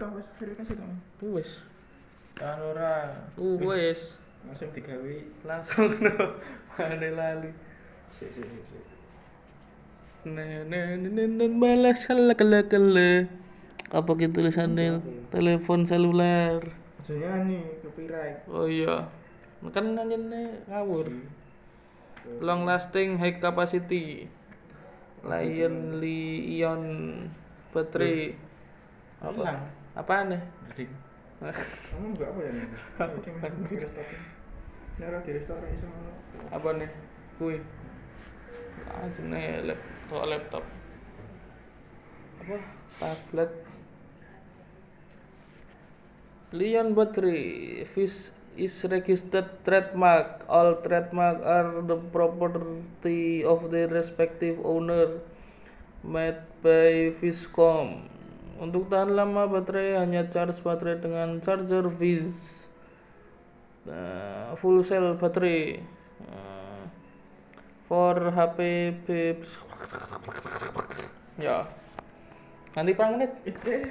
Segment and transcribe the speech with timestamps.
[0.00, 0.92] tau wis verifikasi tau.
[1.36, 1.60] Wis.
[2.40, 4.16] Kan ora Wis.
[4.48, 5.16] langsung digawe.
[5.44, 6.40] Langsung no.
[6.80, 7.52] Mana lali.
[8.16, 8.84] Sik sik sik, sik.
[10.20, 13.28] Nah, nah, nah, nah, balas kala kala kala.
[13.92, 15.04] Apa gitu tulisannya?
[15.28, 16.64] Telepon seluler.
[17.00, 18.46] Aja nyanyi copyright.
[18.48, 19.08] Oh iya.
[19.72, 21.08] Kan nyanyinya ngawur.
[22.40, 24.28] Long lasting high capacity.
[25.24, 26.82] Lion Lion
[27.74, 28.36] baterai.
[29.20, 29.36] Apa?
[29.36, 29.79] Hilang.
[30.04, 30.42] Apaan nih?
[31.44, 32.66] Kamu enggak apa ya nih?
[32.96, 33.10] Apaan?
[35.28, 35.68] Di restoran.
[35.76, 36.12] Iso ngono.
[36.56, 36.90] Apa nih?
[37.36, 37.60] Kui.
[38.88, 40.64] Aja nih laptop laptop.
[42.40, 42.56] Apa?
[42.96, 43.52] Tablet.
[46.56, 50.48] Lion battery Fish is registered trademark.
[50.48, 55.20] All trademark are the property of the respective owner
[56.00, 58.19] made by Viscom.
[58.60, 62.68] Untuk tahan lama baterai hanya charge baterai dengan charger Viz.
[63.88, 65.80] Uh, full cell baterai.
[66.28, 66.84] Uh,
[67.88, 68.92] for HP
[71.40, 71.64] ya.
[72.76, 73.32] Nanti perang menit.